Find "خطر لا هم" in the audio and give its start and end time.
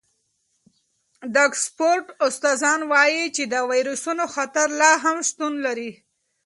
4.35-5.17